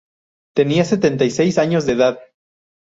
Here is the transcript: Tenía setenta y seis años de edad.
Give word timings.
Tenía 0.55 0.83
setenta 0.83 1.25
y 1.25 1.29
seis 1.29 1.59
años 1.59 1.85
de 1.85 1.91
edad. 1.93 2.19